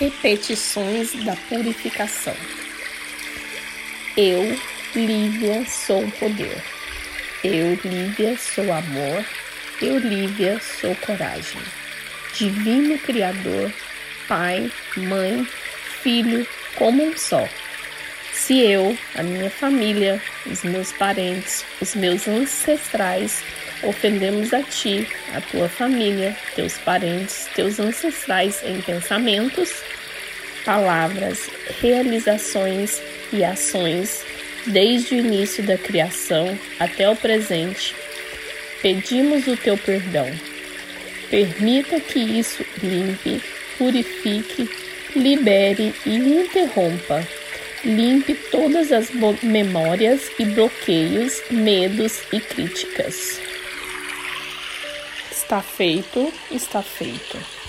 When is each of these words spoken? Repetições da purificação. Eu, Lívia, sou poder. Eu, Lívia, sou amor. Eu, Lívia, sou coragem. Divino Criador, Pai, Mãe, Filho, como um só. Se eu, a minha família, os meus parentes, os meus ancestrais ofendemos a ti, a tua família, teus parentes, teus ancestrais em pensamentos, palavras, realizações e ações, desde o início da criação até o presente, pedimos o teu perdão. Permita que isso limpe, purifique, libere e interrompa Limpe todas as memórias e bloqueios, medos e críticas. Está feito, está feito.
Repetições 0.00 1.12
da 1.26 1.36
purificação. 1.36 2.34
Eu, 4.16 4.58
Lívia, 4.94 5.62
sou 5.66 6.10
poder. 6.12 6.56
Eu, 7.44 7.78
Lívia, 7.84 8.34
sou 8.38 8.72
amor. 8.72 9.22
Eu, 9.82 9.98
Lívia, 9.98 10.58
sou 10.58 10.96
coragem. 10.96 11.60
Divino 12.34 12.98
Criador, 13.00 13.70
Pai, 14.26 14.72
Mãe, 14.96 15.46
Filho, 16.02 16.46
como 16.76 17.04
um 17.04 17.14
só. 17.14 17.46
Se 18.50 18.58
eu, 18.58 18.98
a 19.14 19.22
minha 19.22 19.48
família, 19.48 20.20
os 20.44 20.64
meus 20.64 20.90
parentes, 20.90 21.64
os 21.80 21.94
meus 21.94 22.26
ancestrais 22.26 23.44
ofendemos 23.80 24.52
a 24.52 24.60
ti, 24.60 25.06
a 25.32 25.40
tua 25.40 25.68
família, 25.68 26.36
teus 26.56 26.76
parentes, 26.78 27.48
teus 27.54 27.78
ancestrais 27.78 28.60
em 28.64 28.80
pensamentos, 28.80 29.70
palavras, 30.64 31.48
realizações 31.80 33.00
e 33.32 33.44
ações, 33.44 34.24
desde 34.66 35.14
o 35.14 35.18
início 35.18 35.62
da 35.62 35.78
criação 35.78 36.58
até 36.80 37.08
o 37.08 37.14
presente, 37.14 37.94
pedimos 38.82 39.46
o 39.46 39.56
teu 39.56 39.78
perdão. 39.78 40.28
Permita 41.30 42.00
que 42.00 42.18
isso 42.18 42.66
limpe, 42.82 43.40
purifique, 43.78 44.68
libere 45.14 45.94
e 46.04 46.16
interrompa 46.16 47.24
Limpe 47.84 48.34
todas 48.50 48.92
as 48.92 49.10
memórias 49.42 50.30
e 50.38 50.44
bloqueios, 50.44 51.40
medos 51.50 52.20
e 52.30 52.38
críticas. 52.38 53.40
Está 55.32 55.62
feito, 55.62 56.30
está 56.50 56.82
feito. 56.82 57.59